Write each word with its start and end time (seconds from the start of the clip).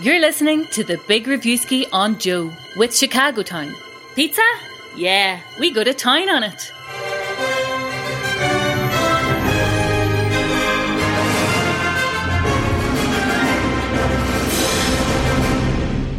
You're 0.00 0.20
listening 0.20 0.64
to 0.66 0.84
the 0.84 0.96
Big 1.08 1.26
Reviewski 1.26 1.84
on 1.92 2.20
Joe 2.20 2.52
with 2.76 2.96
Chicago 2.96 3.42
Town. 3.42 3.74
Pizza? 4.14 4.42
Yeah, 4.96 5.40
we 5.58 5.72
go 5.72 5.82
to 5.82 5.92
town 5.92 6.28
on 6.28 6.44
it. 6.44 6.72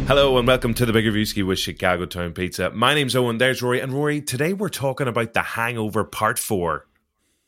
Hello 0.06 0.36
and 0.36 0.46
welcome 0.46 0.74
to 0.74 0.84
the 0.84 0.92
Big 0.92 1.06
Reviewski 1.06 1.46
with 1.46 1.58
Chicago 1.58 2.04
Town 2.04 2.32
Pizza. 2.34 2.68
My 2.68 2.92
name's 2.92 3.16
Owen, 3.16 3.38
there's 3.38 3.62
Rory, 3.62 3.80
and 3.80 3.94
Rory, 3.94 4.20
today 4.20 4.52
we're 4.52 4.68
talking 4.68 5.08
about 5.08 5.32
The 5.32 5.40
Hangover 5.40 6.04
Part 6.04 6.38
4. 6.38 6.84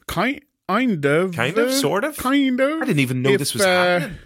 Kind, 0.06 0.40
kind 0.66 1.04
of. 1.04 1.34
Kind 1.34 1.58
of, 1.58 1.70
sort 1.72 2.04
of? 2.04 2.16
Kind 2.16 2.58
of. 2.58 2.80
I 2.80 2.86
didn't 2.86 3.00
even 3.00 3.20
know 3.20 3.32
If, 3.32 3.38
this 3.38 3.52
was 3.52 3.62
uh, 3.64 3.66
happening. 3.66 4.18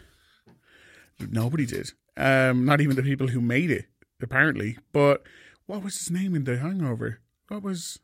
Nobody 1.18 1.66
did. 1.66 1.92
Um, 2.16 2.64
not 2.64 2.80
even 2.80 2.96
the 2.96 3.02
people 3.02 3.28
who 3.28 3.40
made 3.40 3.70
it, 3.70 3.86
apparently. 4.22 4.78
But 4.92 5.22
what 5.66 5.82
was 5.82 5.98
his 5.98 6.10
name 6.10 6.34
in 6.34 6.44
The 6.44 6.58
Hangover? 6.58 7.20
What 7.48 7.62
was. 7.62 7.98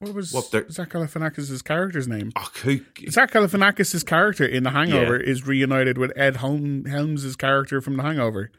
What 0.00 0.14
was 0.14 0.32
What, 0.32 0.50
the- 0.52 0.64
Zach 0.70 0.90
Galifianakis' 0.90 1.64
character's 1.64 2.06
name? 2.06 2.30
Oh, 2.36 2.48
who, 2.62 2.80
Zach 3.10 3.32
Galifianakis' 3.32 4.06
character 4.06 4.44
in 4.44 4.62
The 4.62 4.70
Hangover 4.70 5.16
is 5.16 5.44
reunited 5.46 5.98
with 5.98 6.12
Ed 6.16 6.36
Helm- 6.36 6.84
Helms' 6.84 7.34
character 7.34 7.80
from 7.80 7.96
The 7.96 8.04
Hangover, 8.04 8.52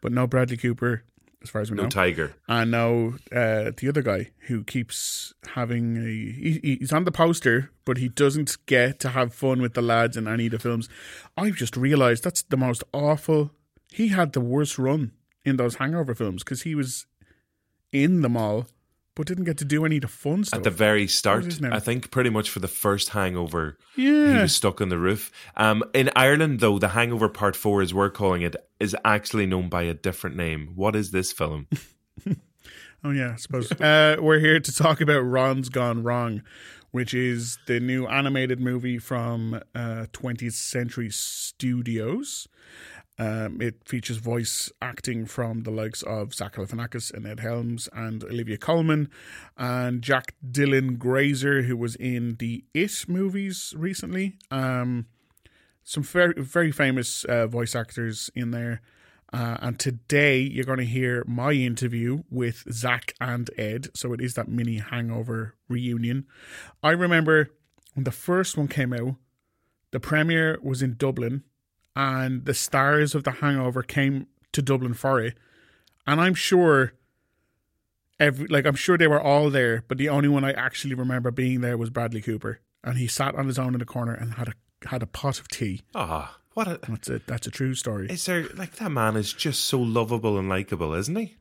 but 0.00 0.12
no 0.12 0.28
Bradley 0.28 0.56
Cooper, 0.56 1.02
as 1.44 1.50
far 1.50 1.60
as 1.60 1.70
we 1.70 1.76
no 1.76 1.84
know. 1.84 1.88
tiger. 1.88 2.34
and 2.48 2.70
now 2.72 3.12
uh, 3.30 3.70
the 3.76 3.86
other 3.88 4.02
guy 4.02 4.30
who 4.48 4.64
keeps 4.64 5.32
having 5.54 5.96
a 5.98 6.00
he, 6.10 6.78
he's 6.80 6.92
on 6.92 7.04
the 7.04 7.12
poster 7.12 7.70
but 7.84 7.98
he 7.98 8.08
doesn't 8.08 8.56
get 8.66 8.98
to 8.98 9.10
have 9.10 9.32
fun 9.32 9.62
with 9.62 9.74
the 9.74 9.82
lads 9.82 10.16
in 10.16 10.26
any 10.26 10.46
of 10.46 10.52
the 10.52 10.58
films 10.58 10.88
i've 11.36 11.54
just 11.54 11.76
realized 11.76 12.24
that's 12.24 12.42
the 12.42 12.56
most 12.56 12.82
awful 12.92 13.50
he 13.92 14.08
had 14.08 14.32
the 14.32 14.40
worst 14.40 14.78
run 14.78 15.12
in 15.44 15.56
those 15.56 15.76
hangover 15.76 16.14
films 16.14 16.42
because 16.42 16.62
he 16.62 16.74
was 16.74 17.06
in 17.92 18.22
them 18.22 18.36
all 18.36 18.66
but 19.14 19.26
didn't 19.26 19.44
get 19.44 19.58
to 19.58 19.64
do 19.64 19.84
any 19.84 19.96
of 19.96 20.02
the 20.02 20.08
fun 20.08 20.44
stuff 20.44 20.58
At 20.58 20.64
the 20.64 20.70
very 20.70 21.06
start. 21.06 21.46
I 21.62 21.78
think 21.80 22.10
pretty 22.10 22.30
much 22.30 22.50
for 22.50 22.60
the 22.60 22.68
first 22.68 23.10
hangover, 23.10 23.78
he 23.94 24.10
was 24.10 24.54
stuck 24.54 24.80
on 24.80 24.88
the 24.88 24.98
roof. 24.98 25.30
Um, 25.56 25.84
in 25.94 26.10
Ireland, 26.16 26.60
though, 26.60 26.78
The 26.78 26.88
Hangover 26.88 27.28
Part 27.28 27.54
4, 27.56 27.82
as 27.82 27.94
we're 27.94 28.10
calling 28.10 28.42
it, 28.42 28.56
is 28.80 28.96
actually 29.04 29.46
known 29.46 29.68
by 29.68 29.82
a 29.82 29.94
different 29.94 30.36
name. 30.36 30.72
What 30.74 30.96
is 30.96 31.10
this 31.10 31.32
film? 31.32 31.68
Oh 33.06 33.10
yeah, 33.10 33.32
I 33.34 33.36
suppose. 33.36 33.70
uh, 33.72 34.16
we're 34.18 34.38
here 34.38 34.58
to 34.58 34.72
talk 34.72 35.02
about 35.02 35.20
Ron's 35.20 35.68
Gone 35.68 36.02
Wrong, 36.02 36.42
which 36.90 37.12
is 37.12 37.58
the 37.66 37.78
new 37.78 38.06
animated 38.06 38.60
movie 38.60 38.96
from 38.98 39.60
uh, 39.74 40.06
20th 40.14 40.54
Century 40.54 41.10
Studios. 41.10 42.48
Um, 43.18 43.60
it 43.60 43.88
features 43.88 44.16
voice 44.16 44.72
acting 44.82 45.26
from 45.26 45.62
the 45.62 45.70
likes 45.70 46.02
of 46.02 46.34
Zach 46.34 46.56
Galifianakis 46.56 47.14
and 47.14 47.26
Ed 47.26 47.40
Helms 47.40 47.88
and 47.92 48.24
Olivia 48.24 48.56
Colman 48.56 49.08
and 49.56 50.02
Jack 50.02 50.34
Dylan 50.44 50.98
Grazer, 50.98 51.62
who 51.62 51.76
was 51.76 51.94
in 51.96 52.36
the 52.38 52.64
It 52.74 53.04
movies 53.08 53.72
recently. 53.76 54.36
Um, 54.50 55.06
some 55.84 56.02
very 56.02 56.34
very 56.36 56.72
famous 56.72 57.24
uh, 57.24 57.46
voice 57.46 57.76
actors 57.76 58.30
in 58.34 58.50
there. 58.50 58.80
Uh, 59.32 59.58
and 59.60 59.80
today 59.80 60.38
you're 60.38 60.64
going 60.64 60.78
to 60.78 60.84
hear 60.84 61.24
my 61.26 61.52
interview 61.52 62.22
with 62.30 62.64
Zach 62.72 63.14
and 63.20 63.50
Ed. 63.58 63.88
So 63.94 64.12
it 64.12 64.20
is 64.20 64.34
that 64.34 64.48
mini 64.48 64.78
hangover 64.78 65.56
reunion. 65.68 66.26
I 66.84 66.90
remember 66.90 67.50
when 67.94 68.04
the 68.04 68.12
first 68.12 68.56
one 68.56 68.68
came 68.68 68.92
out, 68.92 69.16
the 69.90 69.98
premiere 70.00 70.58
was 70.62 70.82
in 70.82 70.94
Dublin, 70.96 71.42
and 71.96 72.44
the 72.44 72.54
stars 72.54 73.14
of 73.14 73.24
the 73.24 73.30
hangover 73.32 73.82
came 73.82 74.26
to 74.52 74.62
Dublin 74.62 74.94
for 74.94 75.20
it. 75.20 75.36
And 76.06 76.20
I'm 76.20 76.34
sure 76.34 76.92
every 78.20 78.46
like 78.48 78.66
I'm 78.66 78.74
sure 78.74 78.98
they 78.98 79.06
were 79.06 79.20
all 79.20 79.50
there, 79.50 79.84
but 79.88 79.98
the 79.98 80.08
only 80.08 80.28
one 80.28 80.44
I 80.44 80.52
actually 80.52 80.94
remember 80.94 81.30
being 81.30 81.60
there 81.60 81.76
was 81.76 81.90
Bradley 81.90 82.20
Cooper. 82.20 82.60
And 82.82 82.98
he 82.98 83.06
sat 83.06 83.34
on 83.34 83.46
his 83.46 83.58
own 83.58 83.74
in 83.74 83.78
the 83.78 83.86
corner 83.86 84.12
and 84.12 84.34
had 84.34 84.48
a 84.48 84.88
had 84.88 85.02
a 85.02 85.06
pot 85.06 85.40
of 85.40 85.48
tea. 85.48 85.82
Ah, 85.94 86.38
what 86.52 86.68
a. 86.68 86.78
That's 86.86 87.08
a 87.08 87.20
that's 87.26 87.46
a 87.46 87.50
true 87.50 87.74
story. 87.74 88.08
Is 88.10 88.26
there, 88.26 88.46
like, 88.54 88.76
that 88.76 88.90
man 88.90 89.16
is 89.16 89.32
just 89.32 89.64
so 89.64 89.80
lovable 89.80 90.38
and 90.38 90.48
likable, 90.48 90.92
isn't 90.92 91.16
he? 91.16 91.36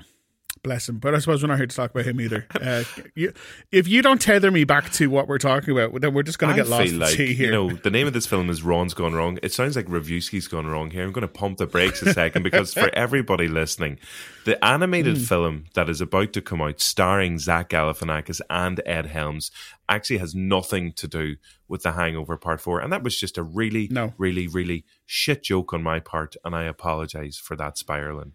Bless 0.63 0.87
him. 0.87 0.97
But 0.97 1.13
I 1.13 1.19
suppose 1.19 1.43
we're 1.43 1.49
not 1.49 1.57
here 1.57 1.67
to 1.67 1.75
talk 1.75 1.91
about 1.91 2.05
him 2.05 2.21
either. 2.21 2.47
Uh, 2.59 2.83
you, 3.15 3.33
if 3.73 3.85
you 3.85 4.01
don't 4.01 4.21
tether 4.21 4.49
me 4.49 4.63
back 4.63 4.91
to 4.93 5.09
what 5.09 5.27
we're 5.27 5.37
talking 5.37 5.77
about, 5.77 5.99
then 5.99 6.13
we're 6.13 6.23
just 6.23 6.39
going 6.39 6.55
to 6.55 6.61
get 6.63 6.69
lost 6.69 6.93
like, 6.93 7.15
here. 7.15 7.27
you 7.47 7.51
know, 7.51 7.69
the 7.73 7.89
name 7.89 8.07
of 8.07 8.13
this 8.13 8.25
film 8.25 8.49
is 8.49 8.63
Ron's 8.63 8.93
Gone 8.93 9.13
Wrong. 9.13 9.37
It 9.43 9.51
sounds 9.51 9.75
like 9.75 9.87
Reviewski's 9.87 10.47
Gone 10.47 10.65
Wrong 10.65 10.89
here. 10.89 11.03
I'm 11.03 11.11
going 11.11 11.23
to 11.23 11.27
pump 11.27 11.57
the 11.57 11.67
brakes 11.67 12.01
a 12.01 12.13
second 12.13 12.43
because 12.49 12.73
for 12.73 12.89
everybody 12.95 13.49
listening, 13.49 13.99
the 14.45 14.63
animated 14.63 15.17
Hmm. 15.17 15.23
film 15.23 15.65
that 15.73 15.89
is 15.89 15.99
about 15.99 16.31
to 16.33 16.41
come 16.41 16.61
out 16.61 16.79
starring 16.79 17.39
Zach 17.39 17.67
Galifianakis 17.69 18.39
and 18.49 18.79
Ed 18.85 19.07
Helms 19.07 19.51
actually 19.89 20.19
has 20.19 20.33
nothing 20.33 20.93
to 20.93 21.09
do 21.09 21.35
with 21.67 21.83
The 21.83 21.91
Hangover 21.91 22.37
Part 22.37 22.61
4. 22.61 22.79
And 22.79 22.93
that 22.93 23.03
was 23.03 23.19
just 23.19 23.37
a 23.37 23.43
really, 23.43 23.89
No. 23.91 24.13
really, 24.17 24.47
really 24.47 24.85
shit 25.05 25.43
joke 25.43 25.73
on 25.73 25.83
my 25.83 25.99
part. 25.99 26.37
And 26.45 26.55
I 26.55 26.63
apologize 26.63 27.37
for 27.37 27.57
that 27.57 27.77
spiraling. 27.77 28.31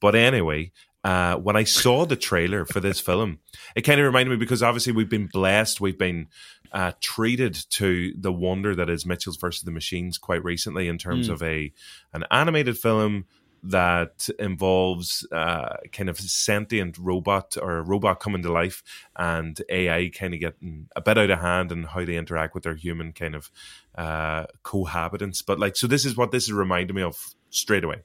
But 0.00 0.14
anyway, 0.14 0.70
uh, 1.04 1.36
when 1.36 1.56
I 1.56 1.64
saw 1.64 2.06
the 2.06 2.16
trailer 2.16 2.64
for 2.64 2.80
this 2.80 3.00
film, 3.00 3.40
it 3.74 3.82
kind 3.82 4.00
of 4.00 4.06
reminded 4.06 4.30
me 4.30 4.36
because 4.36 4.62
obviously 4.62 4.92
we've 4.92 5.08
been 5.08 5.26
blessed, 5.26 5.80
we've 5.80 5.98
been 5.98 6.28
uh, 6.72 6.92
treated 7.00 7.54
to 7.70 8.14
the 8.16 8.32
wonder 8.32 8.74
that 8.74 8.88
is 8.88 9.04
Mitchells 9.04 9.36
versus 9.36 9.62
the 9.62 9.70
Machines 9.70 10.16
quite 10.18 10.42
recently 10.44 10.88
in 10.88 10.98
terms 10.98 11.28
of 11.28 11.42
a 11.42 11.72
an 12.12 12.24
animated 12.30 12.78
film 12.78 13.26
that 13.64 14.28
involves 14.38 15.26
uh, 15.30 15.76
kind 15.92 16.08
of 16.08 16.18
sentient 16.18 16.98
robot 16.98 17.56
or 17.60 17.76
a 17.76 17.82
robot 17.82 18.18
coming 18.18 18.42
to 18.42 18.50
life 18.50 18.82
and 19.16 19.62
AI 19.68 20.10
kind 20.12 20.34
of 20.34 20.40
getting 20.40 20.88
a 20.96 21.00
bit 21.00 21.16
out 21.16 21.30
of 21.30 21.38
hand 21.38 21.70
and 21.70 21.86
how 21.86 22.04
they 22.04 22.16
interact 22.16 22.54
with 22.54 22.64
their 22.64 22.74
human 22.74 23.12
kind 23.12 23.36
of 23.36 23.50
uh, 23.94 24.46
cohabitants. 24.64 25.44
But 25.46 25.60
like, 25.60 25.76
so 25.76 25.86
this 25.86 26.04
is 26.04 26.16
what 26.16 26.32
this 26.32 26.44
is 26.44 26.52
reminding 26.52 26.96
me 26.96 27.02
of 27.02 27.34
straight 27.50 27.84
away. 27.84 28.02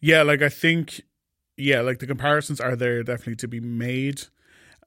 Yeah, 0.00 0.22
like 0.22 0.42
I 0.42 0.48
think, 0.48 1.02
yeah, 1.56 1.80
like 1.80 1.98
the 1.98 2.06
comparisons 2.06 2.60
are 2.60 2.76
there 2.76 3.02
definitely 3.02 3.36
to 3.36 3.48
be 3.48 3.60
made. 3.60 4.24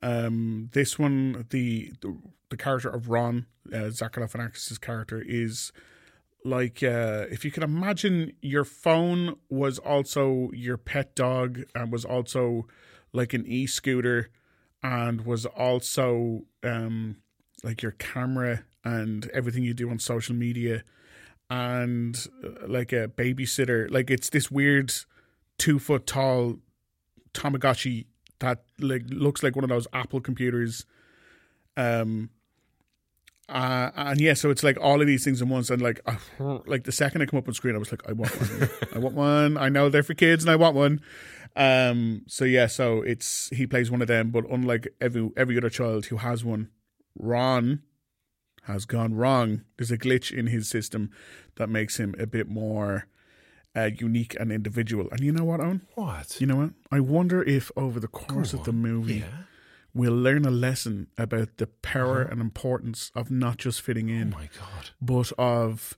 Um, 0.01 0.69
this 0.73 0.97
one, 0.97 1.45
the 1.49 1.93
the, 2.01 2.17
the 2.49 2.57
character 2.57 2.89
of 2.89 3.09
Ron, 3.09 3.45
uh, 3.73 3.89
Zach 3.89 4.13
Galifianakis' 4.13 4.79
character, 4.79 5.21
is 5.25 5.71
like 6.45 6.81
uh, 6.83 7.25
if 7.29 7.43
you 7.43 7.51
can 7.51 7.63
imagine 7.63 8.33
your 8.41 8.63
phone 8.63 9.35
was 9.49 9.79
also 9.79 10.49
your 10.53 10.77
pet 10.77 11.15
dog 11.15 11.61
and 11.75 11.91
was 11.91 12.05
also 12.05 12.67
like 13.11 13.33
an 13.33 13.45
e-scooter 13.45 14.29
and 14.83 15.25
was 15.25 15.45
also 15.45 16.41
um, 16.63 17.17
like 17.63 17.81
your 17.81 17.91
camera 17.93 18.63
and 18.83 19.29
everything 19.33 19.63
you 19.63 19.73
do 19.73 19.89
on 19.89 19.99
social 19.99 20.35
media 20.35 20.83
and 21.49 22.27
uh, 22.43 22.67
like 22.67 22.93
a 22.93 23.07
babysitter. 23.07 23.91
Like 23.91 24.09
it's 24.09 24.29
this 24.29 24.49
weird 24.49 24.93
two 25.59 25.77
foot 25.77 26.07
tall 26.07 26.57
Tamagotchi 27.33 28.07
that 28.39 28.63
like 28.79 29.03
looks 29.09 29.43
like 29.43 29.55
one 29.55 29.63
of 29.63 29.69
those 29.69 29.87
Apple 29.93 30.21
computers. 30.21 30.85
Um. 31.77 32.31
Uh, 33.47 33.89
and 33.95 34.21
yeah, 34.21 34.35
so 34.35 34.51
it's 34.51 34.61
like 34.61 34.77
all 34.79 35.01
of 35.01 35.07
these 35.07 35.23
things 35.23 35.41
in 35.41 35.49
once, 35.49 35.71
and 35.71 35.81
like, 35.81 35.99
like 36.67 36.83
the 36.83 36.91
second 36.91 37.23
I 37.23 37.25
come 37.25 37.39
up 37.39 37.47
on 37.47 37.55
screen, 37.55 37.73
I 37.73 37.79
was 37.79 37.89
like, 37.89 38.07
I 38.07 38.11
want 38.11 38.31
one, 38.39 38.69
I 38.93 38.99
want 38.99 39.15
one. 39.15 39.57
I 39.57 39.69
know 39.69 39.89
they're 39.89 40.03
for 40.03 40.13
kids, 40.13 40.43
and 40.43 40.51
I 40.51 40.55
want 40.55 40.75
one. 40.75 41.01
Um, 41.55 42.21
so 42.27 42.45
yeah, 42.45 42.67
so 42.67 43.01
it's 43.01 43.49
he 43.49 43.65
plays 43.65 43.89
one 43.89 44.03
of 44.03 44.07
them, 44.07 44.29
but 44.29 44.47
unlike 44.51 44.87
every 45.01 45.31
every 45.35 45.57
other 45.57 45.71
child 45.71 46.05
who 46.05 46.17
has 46.17 46.45
one, 46.45 46.69
Ron 47.17 47.81
has 48.65 48.85
gone 48.85 49.15
wrong. 49.15 49.63
There's 49.77 49.89
a 49.89 49.97
glitch 49.97 50.31
in 50.31 50.45
his 50.45 50.69
system 50.69 51.09
that 51.55 51.69
makes 51.69 51.99
him 51.99 52.13
a 52.19 52.27
bit 52.27 52.47
more 52.47 53.07
uh, 53.85 53.89
unique 53.97 54.35
and 54.39 54.51
individual. 54.51 55.07
And 55.11 55.19
you 55.21 55.31
know 55.31 55.43
what, 55.43 55.59
Owen? 55.59 55.81
What? 55.95 56.39
You 56.41 56.47
know 56.47 56.55
what? 56.57 56.71
I 56.91 56.99
wonder 56.99 57.41
if 57.43 57.71
over 57.75 57.99
the 57.99 58.07
course 58.07 58.53
of 58.53 58.63
the 58.65 58.71
movie, 58.73 59.15
Yeah. 59.19 59.43
we'll 59.93 60.15
learn 60.15 60.45
a 60.45 60.51
lesson 60.51 61.07
about 61.17 61.57
the 61.57 61.67
power 61.67 62.21
and 62.21 62.39
importance 62.41 63.11
of 63.15 63.29
not 63.31 63.57
just 63.57 63.81
fitting 63.81 64.09
in, 64.09 64.33
Oh 64.33 64.37
my 64.37 64.49
god. 64.59 64.89
but 65.01 65.31
of 65.37 65.97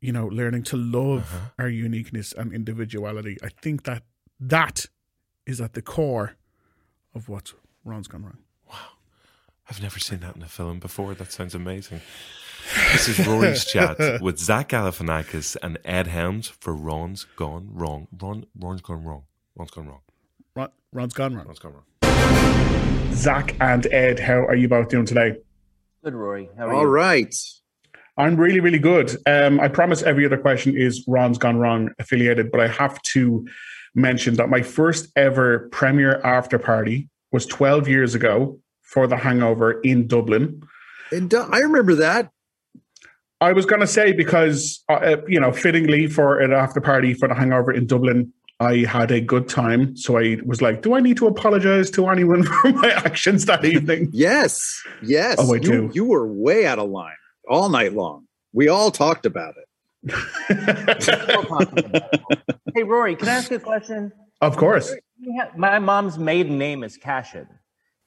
you 0.00 0.12
know 0.12 0.26
learning 0.26 0.62
to 0.64 0.76
love 0.76 1.52
our 1.58 1.68
uniqueness 1.68 2.32
and 2.32 2.52
individuality. 2.52 3.36
I 3.42 3.48
think 3.62 3.84
that 3.84 4.02
that 4.40 4.86
is 5.46 5.60
at 5.60 5.72
the 5.74 5.82
core 5.82 6.36
of 7.14 7.28
what 7.28 7.52
Ron's 7.84 8.08
gone 8.08 8.24
wrong. 8.24 8.38
Wow. 8.70 8.76
I've 9.68 9.80
never 9.82 9.98
seen 10.00 10.20
that 10.20 10.34
in 10.36 10.42
a 10.42 10.48
film 10.48 10.80
before. 10.80 11.14
That 11.14 11.30
sounds 11.32 11.54
amazing. 11.54 12.00
This 12.92 13.08
is 13.08 13.26
Rory's 13.26 13.64
chat 13.72 14.20
with 14.22 14.38
Zach 14.38 14.70
Galifianakis 14.70 15.56
and 15.62 15.78
Ed 15.84 16.06
Helms 16.06 16.48
for 16.48 16.74
Ron's 16.74 17.26
Gone 17.36 17.68
Wrong. 17.72 18.08
Ron, 18.20 18.46
Ron's 18.58 18.82
Gone 18.82 19.04
Wrong. 19.04 19.24
Ron's 19.56 19.70
Gone 19.70 19.86
Wrong. 19.88 20.00
Ron, 20.54 20.68
Ron's 20.92 21.14
gone 21.14 21.34
wrong. 21.34 21.46
Ron's 21.46 21.58
Gone 21.58 21.74
Wrong. 21.74 23.14
Zach 23.14 23.56
and 23.60 23.86
Ed, 23.92 24.18
how 24.18 24.40
are 24.46 24.54
you 24.54 24.68
both 24.68 24.88
doing 24.88 25.06
today? 25.06 25.36
Good, 26.04 26.14
Rory. 26.14 26.48
How 26.56 26.68
are 26.68 26.72
All 26.74 26.82
you? 26.82 26.88
right. 26.88 27.34
I'm 28.16 28.36
really, 28.36 28.60
really 28.60 28.78
good. 28.78 29.16
Um, 29.26 29.58
I 29.60 29.68
promise 29.68 30.02
every 30.02 30.26
other 30.26 30.36
question 30.38 30.76
is 30.76 31.04
Ron's 31.06 31.38
Gone 31.38 31.56
Wrong 31.58 31.90
affiliated, 31.98 32.50
but 32.50 32.60
I 32.60 32.68
have 32.68 33.00
to 33.02 33.46
mention 33.94 34.34
that 34.34 34.48
my 34.48 34.62
first 34.62 35.10
ever 35.16 35.68
premiere 35.70 36.20
after 36.24 36.58
party 36.58 37.08
was 37.30 37.46
12 37.46 37.88
years 37.88 38.14
ago 38.14 38.58
for 38.82 39.06
The 39.06 39.16
Hangover 39.16 39.80
in 39.80 40.06
Dublin. 40.06 40.62
And 41.10 41.32
I 41.34 41.58
remember 41.58 41.94
that. 41.96 42.30
I 43.42 43.52
was 43.52 43.66
going 43.66 43.80
to 43.80 43.88
say 43.88 44.12
because, 44.12 44.84
uh, 44.88 44.92
uh, 44.92 45.16
you 45.26 45.40
know, 45.40 45.50
fittingly 45.50 46.06
for 46.06 46.38
an 46.38 46.52
after 46.52 46.80
party 46.80 47.12
for 47.12 47.26
The 47.26 47.34
Hangover 47.34 47.72
in 47.72 47.86
Dublin, 47.86 48.32
I 48.60 48.84
had 48.88 49.10
a 49.10 49.20
good 49.20 49.48
time. 49.48 49.96
So 49.96 50.16
I 50.16 50.38
was 50.46 50.62
like, 50.62 50.82
do 50.82 50.94
I 50.94 51.00
need 51.00 51.16
to 51.16 51.26
apologize 51.26 51.90
to 51.92 52.08
anyone 52.08 52.44
for 52.44 52.72
my 52.72 52.90
actions 52.90 53.46
that 53.46 53.64
evening? 53.64 54.10
Yes. 54.12 54.80
Yes. 55.02 55.38
Oh, 55.40 55.52
I 55.52 55.56
you, 55.56 55.60
do. 55.60 55.90
You 55.92 56.04
were 56.04 56.24
way 56.24 56.66
out 56.66 56.78
of 56.78 56.88
line 56.88 57.16
all 57.48 57.68
night 57.68 57.94
long. 57.94 58.28
We 58.52 58.68
all 58.68 58.92
talked 58.92 59.26
about 59.26 59.54
it. 59.56 59.64
hey, 62.74 62.82
Rory, 62.84 63.16
can 63.16 63.28
I 63.28 63.32
ask 63.32 63.50
you 63.50 63.56
a 63.56 63.60
question? 63.60 64.12
of 64.40 64.56
course. 64.56 64.94
My 65.56 65.80
mom's 65.80 66.18
maiden 66.18 66.58
name 66.58 66.84
is 66.84 66.96
Cashin, 66.96 67.48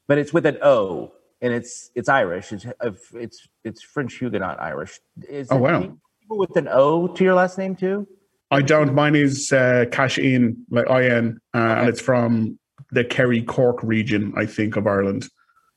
but 0.08 0.18
it's 0.18 0.34
with 0.34 0.46
an 0.46 0.60
O, 0.62 1.12
and 1.46 1.54
it's 1.54 1.92
it's 1.94 2.10
Irish. 2.10 2.52
It's 2.52 2.66
it's 3.14 3.48
it's 3.64 3.82
French 3.84 4.16
Huguenot 4.16 4.60
Irish. 4.60 5.00
Is 5.30 5.48
Oh, 5.52 5.58
wow. 5.58 5.80
people 5.80 6.38
with 6.40 6.56
an 6.58 6.68
O 6.68 7.08
to 7.08 7.24
your 7.24 7.36
last 7.36 7.58
name 7.60 7.76
too? 7.76 8.08
I 8.50 8.62
don't. 8.64 8.96
Mine 8.96 9.16
is 9.16 9.52
uh, 9.54 9.86
Cash 9.92 10.18
In, 10.18 10.66
like 10.72 10.90
IN, 10.90 11.40
uh, 11.54 11.58
and 11.58 11.90
it's 11.90 12.02
from 12.02 12.58
the 12.92 13.04
Kerry 13.04 13.44
Cork 13.44 13.82
region, 13.84 14.34
I 14.36 14.46
think, 14.48 14.76
of 14.76 14.88
Ireland. 14.88 15.28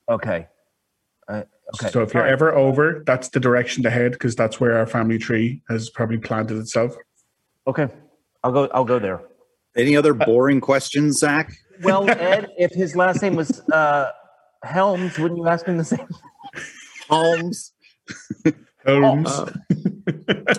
Okay. 0.09 0.47
Uh, 1.29 1.43
okay. 1.75 1.91
So 1.91 2.03
if 2.03 2.15
you're 2.15 2.23
All 2.23 2.27
right. 2.29 2.33
ever 2.33 2.55
over, 2.55 3.03
that's 3.07 3.29
the 3.29 3.41
direction 3.41 3.83
to 3.83 3.91
head 3.91 4.13
because 4.13 4.35
that's 4.37 4.59
where 4.61 4.79
our 4.79 4.87
family 4.87 5.19
tree 5.19 5.63
has 5.69 5.91
probably 5.91 6.19
planted 6.19 6.57
itself. 6.59 6.97
okay, 7.67 7.89
I'll 8.43 8.53
go. 8.53 8.69
I'll 8.73 8.85
go 8.87 8.99
there. 8.99 9.21
Any 9.77 9.97
other 9.99 10.15
boring 10.15 10.61
questions, 10.63 11.19
Zach? 11.19 11.53
Well, 11.83 12.09
Ed, 12.09 12.49
if 12.59 12.73
his 12.73 12.97
last 12.97 13.21
name 13.23 13.37
was 13.37 13.61
uh, 13.71 14.11
Helms, 14.63 15.19
wouldn't 15.19 15.39
you 15.39 15.47
ask 15.47 15.67
him 15.67 15.79
the 15.79 15.85
same? 15.85 16.09
Holmes. 17.09 17.73
Holmes. 18.87 19.29
Uh, 19.29 19.53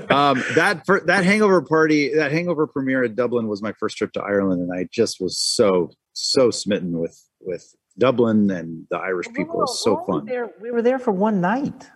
um, 0.09 0.43
that 0.55 0.83
for, 0.85 1.01
that 1.01 1.23
hangover 1.23 1.61
party, 1.61 2.13
that 2.13 2.31
hangover 2.31 2.67
premiere 2.67 3.03
at 3.03 3.15
Dublin 3.15 3.47
was 3.47 3.61
my 3.61 3.73
first 3.73 3.97
trip 3.97 4.11
to 4.13 4.21
Ireland, 4.21 4.61
and 4.61 4.71
I 4.77 4.87
just 4.91 5.19
was 5.19 5.37
so 5.37 5.91
so 6.13 6.51
smitten 6.51 6.99
with 6.99 7.19
with 7.39 7.73
Dublin 7.97 8.51
and 8.51 8.85
the 8.91 8.97
Irish 8.97 9.27
people. 9.33 9.55
It 9.55 9.61
was 9.61 9.83
so 9.83 9.95
We're 9.95 10.05
fun. 10.05 10.25
There, 10.25 10.49
we 10.61 10.71
were 10.71 10.81
there 10.81 10.99
for 10.99 11.11
one 11.11 11.41
night. 11.41 11.89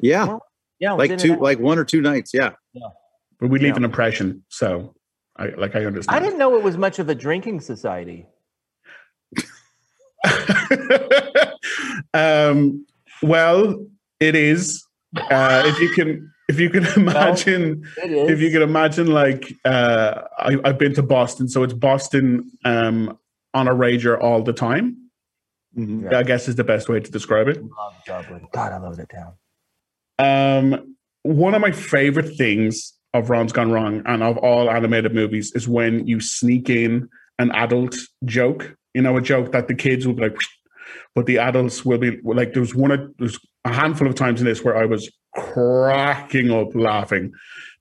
Yeah, 0.00 0.38
Yeah, 0.80 0.92
like 0.92 1.18
two, 1.18 1.36
like 1.36 1.58
one 1.58 1.78
or 1.78 1.84
two 1.84 2.00
nights. 2.00 2.32
Yeah, 2.34 2.50
but 3.38 3.48
we 3.48 3.58
leave 3.58 3.70
yeah. 3.70 3.76
an 3.76 3.84
impression, 3.84 4.44
so 4.48 4.94
I 5.36 5.48
like 5.50 5.76
I 5.76 5.84
understand. 5.84 6.16
I 6.16 6.20
didn't 6.20 6.38
know 6.38 6.56
it 6.56 6.62
was 6.62 6.76
much 6.76 6.98
of 6.98 7.08
a 7.08 7.14
drinking 7.14 7.60
society. 7.60 8.26
um, 12.14 12.86
well, 13.22 13.86
it 14.20 14.34
is. 14.34 14.84
Uh, 15.16 15.62
if 15.66 15.80
you 15.80 15.90
can, 15.94 16.32
if 16.48 16.60
you 16.60 16.70
can 16.70 16.86
imagine, 16.96 17.84
is. 18.02 18.30
if 18.30 18.40
you 18.40 18.50
can 18.50 18.62
imagine, 18.62 19.08
like 19.08 19.52
uh, 19.64 20.22
I, 20.38 20.56
I've 20.64 20.78
been 20.78 20.94
to 20.94 21.02
Boston, 21.02 21.48
so 21.48 21.62
it's 21.62 21.72
Boston 21.72 22.50
um, 22.64 23.18
on 23.54 23.68
a 23.68 23.74
rager 23.74 24.20
all 24.20 24.42
the 24.42 24.52
time. 24.52 24.96
Mhm. 25.76 26.12
I 26.12 26.22
guess 26.22 26.48
is 26.48 26.56
the 26.56 26.64
best 26.64 26.88
way 26.88 26.98
to 26.98 27.10
describe 27.10 27.46
it. 27.48 27.62
love 27.62 27.94
Dublin. 28.06 28.48
God, 28.52 28.72
I 28.72 28.78
love 28.78 28.96
that 28.96 29.10
town. 29.10 29.34
Um, 30.18 30.96
one 31.22 31.54
of 31.54 31.60
my 31.60 31.70
favorite 31.72 32.36
things 32.36 32.94
of 33.14 33.30
Ron's 33.30 33.52
Gone 33.52 33.70
Wrong 33.70 34.02
and 34.06 34.22
of 34.22 34.38
all 34.38 34.70
animated 34.70 35.14
movies 35.14 35.52
is 35.54 35.68
when 35.68 36.06
you 36.06 36.20
sneak 36.20 36.68
in 36.68 37.08
an 37.38 37.50
adult 37.52 37.96
joke. 38.24 38.76
You 38.98 39.02
know, 39.02 39.16
a 39.16 39.22
joke 39.22 39.52
that 39.52 39.68
the 39.68 39.74
kids 39.74 40.06
will 40.06 40.14
be 40.14 40.22
like, 40.22 40.36
but 41.14 41.26
the 41.26 41.38
adults 41.38 41.84
will 41.84 41.98
be 41.98 42.18
like. 42.24 42.52
There 42.52 42.60
was 42.60 42.74
one. 42.74 43.14
There's 43.20 43.38
a 43.64 43.72
handful 43.72 44.08
of 44.08 44.16
times 44.16 44.40
in 44.40 44.46
this 44.46 44.64
where 44.64 44.76
I 44.76 44.86
was 44.86 45.08
cracking 45.36 46.50
up 46.50 46.74
laughing. 46.74 47.30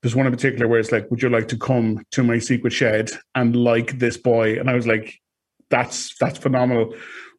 There's 0.03 0.15
one 0.15 0.27
in 0.27 0.31
particular 0.31 0.67
where 0.67 0.79
it's 0.79 0.91
like, 0.91 1.09
"Would 1.09 1.23
you 1.23 1.29
like 1.29 1.47
to 1.47 1.57
come 1.57 2.03
to 2.11 2.23
my 2.23 2.37
secret 2.37 2.71
shed 2.71 3.09
and 3.33 3.55
like 3.55 3.97
this 3.97 4.15
boy?" 4.15 4.59
And 4.59 4.69
I 4.69 4.75
was 4.75 4.85
like, 4.85 5.15
"That's 5.71 6.15
that's 6.19 6.37
phenomenal." 6.37 6.93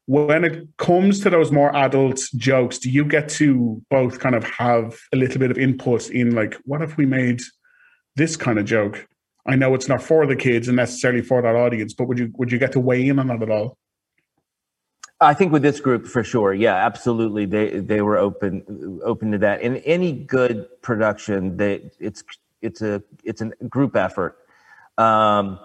when 0.08 0.42
it 0.42 0.66
comes 0.78 1.20
to 1.20 1.28
those 1.28 1.52
more 1.52 1.74
adult 1.76 2.18
jokes, 2.34 2.78
do 2.78 2.90
you 2.90 3.04
get 3.04 3.28
to 3.28 3.82
both 3.90 4.20
kind 4.20 4.34
of 4.34 4.42
have 4.42 4.98
a 5.12 5.16
little 5.18 5.38
bit 5.38 5.50
of 5.50 5.58
input 5.58 6.08
in 6.08 6.34
like, 6.34 6.54
what 6.64 6.80
if 6.80 6.96
we 6.96 7.04
made 7.04 7.42
this 8.16 8.34
kind 8.34 8.58
of 8.58 8.64
joke? 8.64 9.06
I 9.48 9.56
know 9.56 9.74
it's 9.74 9.88
not 9.88 10.02
for 10.02 10.26
the 10.26 10.36
kids 10.36 10.68
and 10.68 10.76
necessarily 10.76 11.22
for 11.22 11.40
that 11.40 11.56
audience, 11.56 11.94
but 11.94 12.06
would 12.06 12.18
you 12.18 12.30
would 12.36 12.52
you 12.52 12.58
get 12.58 12.72
to 12.72 12.80
weigh 12.80 13.08
in 13.08 13.18
on 13.18 13.28
that 13.28 13.42
at 13.42 13.50
all? 13.50 13.78
I 15.20 15.34
think 15.34 15.52
with 15.52 15.62
this 15.62 15.80
group 15.80 16.06
for 16.06 16.22
sure, 16.22 16.52
yeah, 16.52 16.74
absolutely. 16.74 17.46
They 17.46 17.80
they 17.80 18.02
were 18.02 18.18
open 18.18 19.00
open 19.02 19.32
to 19.32 19.38
that. 19.38 19.62
In 19.62 19.78
any 19.78 20.12
good 20.12 20.68
production, 20.82 21.56
they 21.56 21.90
it's 21.98 22.22
it's 22.60 22.82
a 22.82 23.02
it's 23.24 23.40
a 23.40 23.46
group 23.68 23.96
effort. 23.96 24.36
Um, 24.98 25.58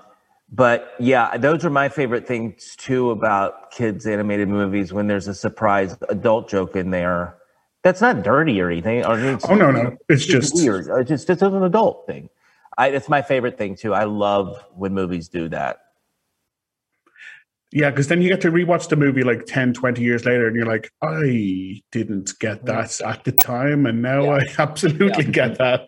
but 0.49 0.95
yeah, 0.99 1.35
those 1.35 1.65
are 1.65 1.69
my 1.69 1.89
favorite 1.89 2.25
things 2.25 2.75
too 2.77 3.11
about 3.11 3.71
kids 3.71 4.07
animated 4.07 4.47
movies 4.47 4.93
when 4.93 5.07
there's 5.07 5.27
a 5.27 5.33
surprise 5.33 5.97
adult 6.07 6.47
joke 6.47 6.75
in 6.77 6.89
there. 6.91 7.35
That's 7.83 7.99
not 7.99 8.23
dirty 8.23 8.61
or 8.61 8.69
anything. 8.69 9.05
Or 9.05 9.19
it's, 9.19 9.43
Oh 9.49 9.55
no, 9.55 9.71
no, 9.71 9.97
it's 10.07 10.25
just 10.25 10.55
weird. 10.55 10.87
It's 10.87 11.09
just 11.09 11.29
it's 11.29 11.41
an 11.41 11.63
adult 11.63 12.07
thing. 12.07 12.29
I, 12.77 12.89
it's 12.89 13.09
my 13.09 13.21
favorite 13.21 13.57
thing 13.57 13.75
too. 13.75 13.93
I 13.93 14.05
love 14.05 14.63
when 14.75 14.93
movies 14.93 15.29
do 15.29 15.49
that. 15.49 15.79
yeah, 17.71 17.89
because 17.89 18.07
then 18.07 18.21
you 18.21 18.29
get 18.29 18.41
to 18.41 18.51
rewatch 18.51 18.89
the 18.89 18.95
movie 18.95 19.23
like 19.23 19.45
10, 19.45 19.73
20 19.73 20.01
years 20.01 20.25
later, 20.25 20.47
and 20.47 20.55
you're 20.55 20.65
like, 20.65 20.91
I 21.01 21.81
didn't 21.91 22.37
get 22.39 22.65
that 22.65 23.01
at 23.01 23.23
the 23.23 23.31
time, 23.31 23.85
and 23.85 24.01
now 24.01 24.31
I 24.31 24.41
absolutely 24.57 25.25
get 25.25 25.57
that. 25.57 25.87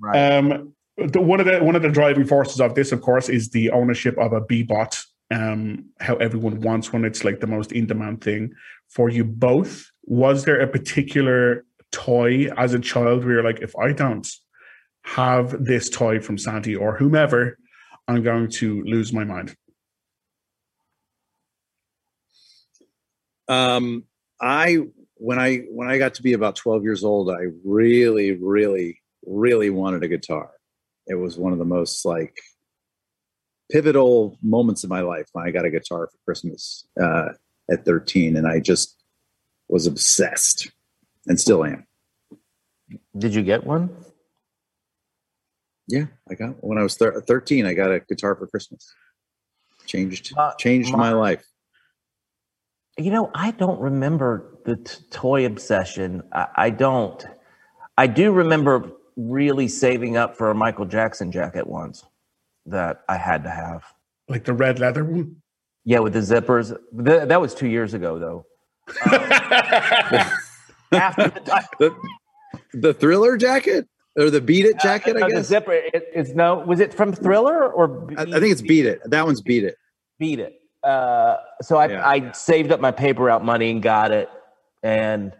Right. 0.00 0.32
Um, 0.34 0.74
the, 0.96 1.20
one 1.20 1.40
of 1.40 1.46
the 1.46 1.60
one 1.60 1.76
of 1.76 1.82
the 1.82 1.88
driving 1.88 2.26
forces 2.26 2.60
of 2.60 2.74
this, 2.74 2.92
of 2.92 3.00
course, 3.00 3.28
is 3.28 3.50
the 3.50 3.70
ownership 3.70 4.18
of 4.18 4.32
a 4.32 4.40
B-Bot. 4.40 5.02
Um, 5.32 5.86
how 6.00 6.16
everyone 6.16 6.60
wants 6.60 6.92
one; 6.92 7.04
it's 7.04 7.24
like 7.24 7.40
the 7.40 7.46
most 7.46 7.72
in 7.72 7.86
demand 7.86 8.22
thing 8.22 8.52
for 8.88 9.08
you 9.08 9.24
both. 9.24 9.90
Was 10.04 10.44
there 10.44 10.60
a 10.60 10.66
particular 10.66 11.64
toy 11.92 12.48
as 12.56 12.74
a 12.74 12.78
child 12.78 13.24
where 13.24 13.34
you're 13.34 13.44
like, 13.44 13.60
if 13.60 13.74
I 13.76 13.92
don't 13.92 14.28
have 15.02 15.64
this 15.64 15.88
toy 15.88 16.20
from 16.20 16.38
Santi 16.38 16.76
or 16.76 16.96
whomever, 16.96 17.58
I'm 18.06 18.22
going 18.22 18.48
to 18.50 18.82
lose 18.84 19.12
my 19.12 19.24
mind. 19.24 19.54
Um, 23.48 24.04
I 24.40 24.78
when 25.14 25.38
I 25.38 25.58
when 25.70 25.88
I 25.88 25.98
got 25.98 26.14
to 26.14 26.22
be 26.22 26.32
about 26.32 26.56
twelve 26.56 26.82
years 26.82 27.04
old, 27.04 27.30
I 27.30 27.46
really, 27.64 28.32
really, 28.32 29.00
really 29.26 29.70
wanted 29.70 30.02
a 30.04 30.08
guitar. 30.08 30.50
It 31.06 31.16
was 31.16 31.36
one 31.36 31.52
of 31.52 31.58
the 31.58 31.64
most 31.64 32.04
like 32.04 32.36
pivotal 33.70 34.38
moments 34.42 34.84
of 34.84 34.90
my 34.90 35.00
life 35.00 35.26
when 35.32 35.46
I 35.46 35.50
got 35.50 35.64
a 35.64 35.70
guitar 35.70 36.08
for 36.10 36.18
Christmas 36.24 36.86
uh, 37.00 37.30
at 37.70 37.84
thirteen, 37.84 38.36
and 38.36 38.46
I 38.46 38.60
just 38.60 39.02
was 39.68 39.86
obsessed, 39.86 40.70
and 41.26 41.38
still 41.38 41.64
am. 41.64 41.86
Did 43.16 43.34
you 43.34 43.42
get 43.42 43.64
one? 43.64 43.90
Yeah, 45.90 46.06
I 46.30 46.34
got 46.34 46.62
when 46.62 46.78
I 46.78 46.82
was 46.82 46.94
thir- 46.96 47.20
thirteen. 47.22 47.66
I 47.66 47.74
got 47.74 47.90
a 47.90 48.00
guitar 48.00 48.36
for 48.36 48.46
Christmas. 48.46 48.92
Changed 49.86 50.32
Uh, 50.36 50.52
changed 50.58 50.92
my 50.92 50.98
my- 50.98 51.12
life. 51.12 51.44
You 52.98 53.10
know, 53.10 53.30
I 53.34 53.50
don't 53.52 53.80
remember 53.80 54.58
the 54.64 54.76
t- 54.76 55.02
toy 55.10 55.46
obsession. 55.46 56.22
I, 56.32 56.46
I 56.56 56.70
don't. 56.70 57.24
I 57.96 58.06
do 58.06 58.30
remember 58.30 58.92
really 59.16 59.68
saving 59.68 60.16
up 60.16 60.36
for 60.36 60.50
a 60.50 60.54
Michael 60.54 60.84
Jackson 60.86 61.32
jacket 61.32 61.66
once 61.66 62.04
that 62.66 63.02
I 63.08 63.16
had 63.16 63.42
to 63.44 63.50
have. 63.50 63.84
Like 64.28 64.44
the 64.44 64.52
red 64.52 64.78
leather 64.78 65.04
one. 65.04 65.36
Yeah, 65.84 66.00
with 66.00 66.12
the 66.12 66.20
zippers. 66.20 66.76
Th- 67.04 67.26
that 67.28 67.40
was 67.40 67.54
two 67.54 67.68
years 67.68 67.94
ago, 67.94 68.18
though. 68.18 68.46
After 70.92 71.28
the 71.30 71.64
The, 71.78 71.94
the 72.74 72.94
thriller 72.94 73.36
jacket 73.36 73.88
or 74.18 74.30
the 74.30 74.40
beat 74.40 74.64
it 74.64 74.74
uh, 74.74 74.78
uh, 74.78 74.82
jacket, 74.82 75.16
no, 75.16 75.22
I 75.22 75.24
uh, 75.24 75.28
the 75.28 75.34
guess. 75.36 75.46
zipper. 75.46 75.72
It, 75.72 76.10
it's 76.14 76.30
no. 76.30 76.56
Was 76.56 76.80
it 76.80 76.92
from 76.92 77.12
Thriller 77.12 77.72
or? 77.72 78.08
I, 78.16 78.22
I 78.22 78.40
think 78.40 78.52
it's 78.52 78.62
beat 78.62 78.86
it. 78.86 79.00
That 79.04 79.24
one's 79.24 79.40
beat 79.40 79.64
it. 79.64 79.76
beat 80.18 80.38
it. 80.40 80.60
Uh, 80.82 81.36
so 81.60 81.76
I, 81.76 81.88
Yeah. 81.88 82.08
I 82.08 82.32
saved 82.32 82.72
up 82.72 82.80
my 82.80 82.90
paper 82.90 83.28
out 83.30 83.44
money 83.44 83.70
and 83.70 83.82
got 83.82 84.12
it. 84.12 84.28
And 84.82 85.32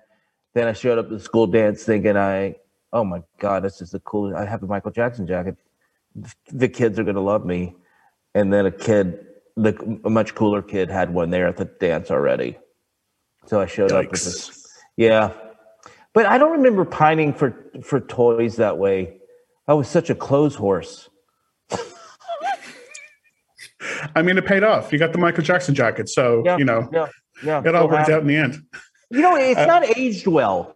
then 0.55 0.69
I 0.69 0.73
showed 0.73 0.99
up 0.99 1.09
to 1.09 1.15
the 1.15 1.21
school 1.21 1.47
dance 1.47 1.83
thinking 1.83 2.17
I, 2.17 2.57
oh 2.93 3.05
my 3.05 3.23
God, 3.39 3.63
this 3.65 3.81
is 3.81 3.91
the 3.91 4.01
coolest. 4.01 4.37
I 4.37 4.45
have 4.45 4.63
a 4.63 4.67
Michael 4.67 4.91
Jackson 4.91 5.27
jacket. 5.27 5.57
The 6.53 6.69
kids 6.69 6.99
are 6.99 7.05
going 7.05 7.15
to 7.15 7.23
love 7.23 7.47
me. 7.47 7.75
And 8.35 8.53
then 8.53 8.67
a 8.67 8.71
kid, 8.71 9.27
the 9.57 10.01
a 10.05 10.11
much 10.11 10.35
cooler 10.35 10.63
kid 10.63 10.91
had 10.91 11.13
one 11.13 11.31
there 11.31 11.47
at 11.47 11.57
the 11.57 11.65
dance 11.65 12.11
already. 12.11 12.59
So 13.47 13.61
I 13.61 13.67
showed 13.67 13.93
up 13.93 14.11
with 14.11 14.23
this. 14.23 14.67
Yeah. 14.97 15.33
But 16.13 16.27
I 16.27 16.39
don't 16.39 16.53
remember 16.53 16.85
pining 16.85 17.33
for 17.33 17.55
for 17.83 18.01
toys 18.01 18.57
that 18.57 18.79
way. 18.79 19.19
I 19.69 19.75
was 19.75 19.89
such 19.89 20.11
a 20.11 20.15
clothes 20.15 20.55
horse. 20.57 21.09
I 24.15 24.23
mean, 24.23 24.37
it 24.39 24.45
paid 24.47 24.65
off. 24.65 24.93
You 24.93 24.99
got 24.99 25.13
the 25.13 25.19
Michael 25.19 25.45
Jackson 25.45 25.75
jacket, 25.75 26.09
so 26.09 26.43
Yeah, 26.45 26.57
you 26.59 26.65
know 26.65 26.89
yeah, 26.93 27.09
yeah. 27.45 27.63
it 27.65 27.75
all 27.75 27.89
worked 27.89 28.11
out 28.11 28.23
in 28.23 28.27
the 28.27 28.37
end. 28.37 28.63
You 29.11 29.21
know, 29.23 29.37
it's 29.37 29.59
uh, 29.61 29.67
not 29.67 29.85
aged 29.97 30.27
well. 30.27 30.75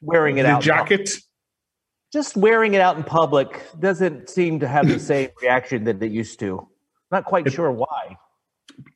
Wearing 0.00 0.38
it 0.38 0.42
the 0.44 0.50
out, 0.50 0.62
jacket. 0.62 1.10
just 2.12 2.36
wearing 2.36 2.74
it 2.74 2.80
out 2.80 2.96
in 2.96 3.02
public 3.02 3.62
doesn't 3.80 4.28
seem 4.30 4.60
to 4.60 4.68
have 4.68 4.86
the 4.86 4.98
same 5.12 5.30
reaction 5.40 5.84
that 5.84 6.02
it 6.02 6.12
used 6.12 6.38
to. 6.40 6.68
Not 7.10 7.24
quite 7.24 7.50
sure 7.52 7.70
why. 7.70 8.16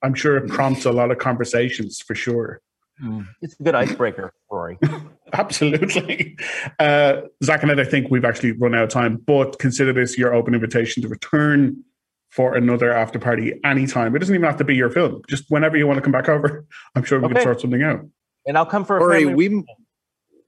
I'm 0.02 0.14
sure 0.14 0.36
it 0.36 0.48
prompts 0.48 0.84
a 0.84 0.92
lot 0.92 1.10
of 1.10 1.18
conversations 1.18 2.00
for 2.00 2.14
sure. 2.14 2.60
Hmm. 3.00 3.22
It's 3.42 3.58
a 3.60 3.62
good 3.62 3.74
icebreaker, 3.74 4.32
Rory. 4.50 4.78
Absolutely. 5.32 6.36
Uh, 6.78 7.22
Zach 7.42 7.62
and 7.62 7.70
Ed, 7.72 7.80
I 7.80 7.84
think 7.84 8.10
we've 8.10 8.24
actually 8.24 8.52
run 8.52 8.74
out 8.74 8.84
of 8.84 8.90
time, 8.90 9.16
but 9.16 9.58
consider 9.58 9.92
this 9.92 10.16
your 10.16 10.32
open 10.34 10.54
invitation 10.54 11.02
to 11.02 11.08
return 11.08 11.82
for 12.30 12.54
another 12.54 12.92
after 12.92 13.18
party 13.18 13.58
anytime. 13.64 14.14
It 14.14 14.20
doesn't 14.20 14.34
even 14.34 14.46
have 14.46 14.58
to 14.58 14.64
be 14.64 14.74
your 14.76 14.90
film. 14.90 15.22
Just 15.28 15.44
whenever 15.48 15.76
you 15.76 15.86
want 15.86 15.96
to 15.96 16.02
come 16.02 16.12
back 16.12 16.28
over, 16.28 16.64
I'm 16.94 17.02
sure 17.02 17.18
we 17.18 17.28
can 17.28 17.36
Okay. 17.38 17.44
sort 17.44 17.60
something 17.60 17.82
out. 17.82 18.00
And 18.46 18.56
I'll 18.56 18.66
come 18.66 18.84
for 18.84 18.96
a 18.96 19.00
Corey, 19.00 19.26
we 19.26 19.64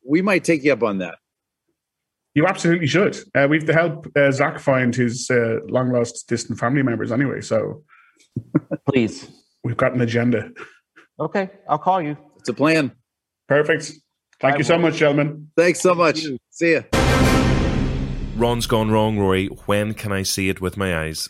we 0.06 0.22
might 0.22 0.44
take 0.44 0.62
you 0.62 0.72
up 0.72 0.82
on 0.82 0.98
that. 0.98 1.16
You 2.34 2.46
absolutely 2.46 2.86
should. 2.86 3.18
Uh, 3.34 3.48
we 3.50 3.56
have 3.56 3.66
to 3.66 3.72
help 3.72 4.06
uh, 4.16 4.30
Zach 4.30 4.60
find 4.60 4.94
his 4.94 5.28
uh, 5.28 5.56
long 5.68 5.90
lost 5.92 6.28
distant 6.28 6.58
family 6.58 6.82
members 6.82 7.10
anyway. 7.10 7.40
So 7.40 7.82
please. 8.88 9.28
we've 9.64 9.76
got 9.76 9.92
an 9.94 10.00
agenda. 10.00 10.50
Okay, 11.18 11.50
I'll 11.68 11.78
call 11.78 12.00
you. 12.00 12.16
It's 12.36 12.48
a 12.48 12.54
plan. 12.54 12.92
Perfect. 13.48 13.92
Thank 14.40 14.54
I 14.54 14.58
you 14.58 14.64
so 14.64 14.76
will. 14.76 14.82
much, 14.82 14.96
gentlemen. 14.96 15.50
Thanks 15.56 15.80
so 15.80 15.94
much. 15.94 16.22
you. 16.22 16.38
See 16.50 16.74
ya. 16.74 16.82
Ron's 18.36 18.66
gone 18.68 18.90
wrong, 18.90 19.18
Rory. 19.18 19.46
When 19.66 19.94
can 19.94 20.12
I 20.12 20.22
see 20.22 20.48
it 20.48 20.60
with 20.60 20.76
my 20.76 20.96
eyes? 20.96 21.28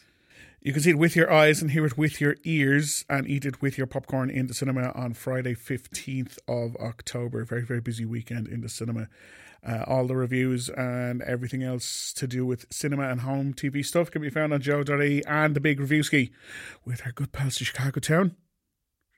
You 0.61 0.73
can 0.75 0.83
see 0.83 0.91
it 0.91 0.99
with 0.99 1.17
your 1.17 1.33
eyes 1.33 1.63
and 1.63 1.71
hear 1.71 1.87
it 1.87 1.97
with 1.97 2.21
your 2.21 2.37
ears 2.45 3.05
and 3.09 3.27
eat 3.27 3.47
it 3.47 3.63
with 3.63 3.79
your 3.79 3.87
popcorn 3.87 4.29
in 4.29 4.49
the 4.49 4.55
cinema 4.55 4.91
on 4.95 5.15
Friday, 5.15 5.55
15th 5.55 6.37
of 6.47 6.77
October. 6.77 7.45
Very, 7.45 7.63
very 7.65 7.81
busy 7.81 8.05
weekend 8.05 8.49
in 8.49 8.61
the 8.61 8.69
cinema. 8.69 9.09
Uh, 9.67 9.85
all 9.87 10.07
the 10.07 10.17
reviews 10.17 10.69
and 10.69 11.23
everything 11.23 11.63
else 11.63 12.13
to 12.13 12.27
do 12.27 12.45
with 12.45 12.67
cinema 12.71 13.09
and 13.09 13.23
home 13.23 13.55
TV 13.55 13.85
stuff 13.85 14.11
can 14.11 14.21
be 14.21 14.31
found 14.31 14.53
on 14.53 14.61
Joe.ie 14.61 15.25
and 15.27 15.57
the 15.57 15.61
Big 15.61 15.81
Reviewski 15.81 16.31
with 16.85 17.07
our 17.07 17.13
good 17.13 17.33
pals 17.33 17.57
to 17.57 17.65
Chicago 17.65 18.01
Town. 18.01 18.37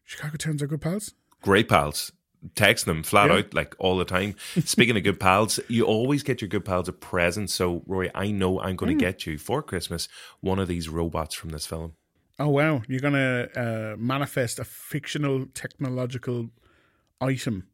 Chicago 0.05 0.37
Town's 0.37 0.63
our 0.63 0.69
good 0.69 0.81
pals. 0.81 1.15
Great 1.43 1.69
pals. 1.69 2.13
Text 2.55 2.87
them 2.87 3.03
flat 3.03 3.29
Yeah. 3.31 3.37
out 3.37 3.53
like 3.55 3.75
all 3.79 3.99
the 3.99 4.05
time. 4.05 4.35
Speaking 4.65 4.97
of 4.97 5.03
good 5.03 5.21
pals, 5.21 5.61
you 5.69 5.85
always 5.85 6.23
get 6.23 6.41
your 6.41 6.49
good 6.49 6.65
pals 6.65 6.89
a 6.89 6.93
present. 6.93 7.51
So, 7.51 7.83
Rory, 7.87 8.11
I 8.15 8.31
know 8.31 8.61
I'm 8.61 8.75
Mm. 8.75 8.79
going 8.79 8.99
to 8.99 9.05
get 9.05 9.27
you 9.27 9.37
for 9.39 9.63
Christmas 9.63 10.09
one 10.41 10.59
of 10.59 10.67
these 10.69 10.89
robots 10.89 11.35
from 11.35 11.51
this 11.51 11.67
film. 11.67 11.93
Oh, 12.39 12.49
wow. 12.49 12.81
You're 12.89 13.01
going 13.01 13.13
to 13.13 13.51
uh, 13.55 13.97
manifest 13.99 14.59
a 14.59 14.65
fictional 14.65 15.45
technological 15.53 16.49
item 17.21 17.67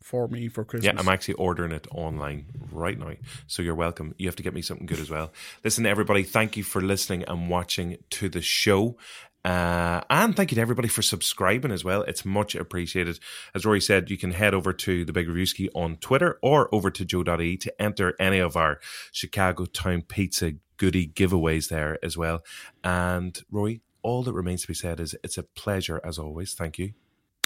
for 0.00 0.28
me 0.28 0.48
for 0.48 0.64
Christmas. 0.66 0.92
Yeah, 0.92 1.00
I'm 1.00 1.08
actually 1.08 1.34
ordering 1.34 1.72
it 1.72 1.86
online 1.90 2.44
right 2.70 2.98
now. 2.98 3.12
So 3.46 3.62
you're 3.62 3.74
welcome. 3.74 4.14
You 4.18 4.28
have 4.28 4.36
to 4.36 4.42
get 4.42 4.52
me 4.52 4.60
something 4.60 4.84
good 4.86 5.00
as 5.00 5.08
well. 5.08 5.32
Listen, 5.64 5.86
everybody, 5.86 6.22
thank 6.24 6.58
you 6.58 6.62
for 6.62 6.82
listening 6.82 7.24
and 7.26 7.48
watching 7.48 7.96
to 8.10 8.28
the 8.28 8.42
show. 8.42 8.98
Uh, 9.44 10.00
and 10.08 10.34
thank 10.34 10.50
you 10.50 10.54
to 10.54 10.60
everybody 10.60 10.88
for 10.88 11.02
subscribing 11.02 11.70
as 11.70 11.84
well. 11.84 12.02
It's 12.02 12.24
much 12.24 12.54
appreciated. 12.54 13.20
As 13.54 13.66
Rory 13.66 13.80
said, 13.80 14.10
you 14.10 14.16
can 14.16 14.32
head 14.32 14.54
over 14.54 14.72
to 14.72 15.04
the 15.04 15.12
Big 15.12 15.28
Reviewski 15.28 15.68
on 15.74 15.96
Twitter 15.96 16.38
or 16.42 16.74
over 16.74 16.90
to 16.90 17.04
joe.ie 17.04 17.56
to 17.58 17.82
enter 17.82 18.14
any 18.18 18.38
of 18.38 18.56
our 18.56 18.80
Chicago 19.12 19.66
Town 19.66 20.02
Pizza 20.02 20.54
goodie 20.76 21.06
giveaways 21.06 21.68
there 21.68 21.98
as 22.02 22.16
well. 22.16 22.42
And 22.82 23.38
Rory, 23.50 23.82
all 24.02 24.22
that 24.22 24.32
remains 24.32 24.62
to 24.62 24.68
be 24.68 24.74
said 24.74 24.98
is 24.98 25.14
it's 25.22 25.38
a 25.38 25.42
pleasure 25.42 26.00
as 26.02 26.18
always. 26.18 26.54
Thank 26.54 26.78
you. 26.78 26.94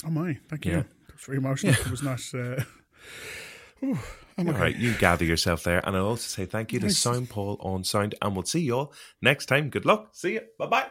Oh, 0.05 0.11
my. 0.11 0.38
Thank 0.49 0.67
you. 0.67 0.73
Yeah. 0.73 0.83
Very 1.17 1.38
emotional. 1.38 1.73
It 1.73 1.90
was 1.90 2.02
not. 2.02 2.21
Uh... 2.33 2.62
Ooh, 3.85 3.97
okay. 4.38 4.50
right, 4.50 4.76
you 4.76 4.93
gather 4.95 5.25
yourself 5.25 5.62
there. 5.62 5.81
And 5.87 5.97
I'll 5.97 6.07
also 6.07 6.26
say 6.26 6.47
thank 6.47 6.73
you 6.73 6.81
to 6.81 6.87
Thanks. 6.87 6.99
Sound 6.99 7.31
Paul 7.31 7.59
on 7.61 7.85
Sound. 7.85 8.14
And 8.23 8.35
we'll 8.35 8.45
see 8.45 8.61
you 8.61 8.76
all 8.76 8.93
next 9.23 9.47
time. 9.47 9.71
Good 9.71 9.85
luck. 9.85 10.11
See 10.12 10.35
you. 10.35 10.43
Bye 10.59 10.67
bye. 10.67 10.90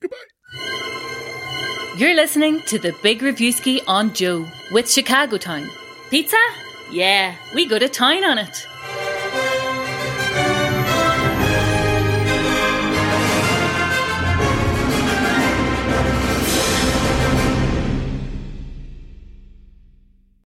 Goodbye. 0.00 0.16
You're 1.98 2.14
listening 2.14 2.60
to 2.62 2.78
the 2.78 2.94
Big 3.02 3.20
Reviewski 3.20 3.80
on 3.86 4.14
Joe 4.14 4.46
with 4.72 4.90
Chicago 4.90 5.36
Town. 5.36 5.68
Pizza? 6.08 6.38
Yeah, 6.90 7.36
we 7.54 7.66
go 7.66 7.78
to 7.78 7.88
town 7.88 8.24
on 8.24 8.38
it. 8.38 8.66